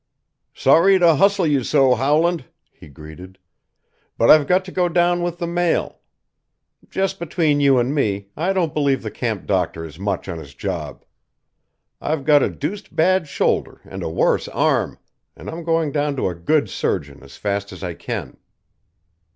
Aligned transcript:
"Sorry 0.55 0.97
to 0.97 1.13
hustle 1.17 1.45
you 1.45 1.63
so, 1.63 1.93
Howland," 1.93 2.45
he 2.71 2.87
greeted, 2.87 3.37
"but 4.17 4.31
I've 4.31 4.47
got 4.47 4.65
to 4.65 4.71
go 4.71 4.89
down 4.89 5.21
with 5.21 5.37
the 5.37 5.45
mail. 5.45 5.99
Just 6.89 7.19
between 7.19 7.59
you 7.59 7.77
and 7.77 7.93
me 7.93 8.29
I 8.35 8.51
don't 8.51 8.73
believe 8.73 9.03
the 9.03 9.11
camp 9.11 9.45
doctor 9.45 9.85
is 9.85 9.99
much 9.99 10.27
on 10.27 10.39
his 10.39 10.55
job. 10.55 11.05
I've 12.01 12.25
got 12.25 12.41
a 12.41 12.49
deuced 12.49 12.95
bad 12.95 13.27
shoulder 13.27 13.79
and 13.83 14.01
a 14.01 14.09
worse 14.09 14.47
arm, 14.47 14.97
and 15.35 15.47
I'm 15.51 15.63
going 15.63 15.91
down 15.91 16.15
to 16.15 16.29
a 16.29 16.33
good 16.33 16.67
surgeon 16.67 17.21
as 17.21 17.37
fast 17.37 17.71
as 17.71 17.83
I 17.83 17.93
can." 17.93 18.37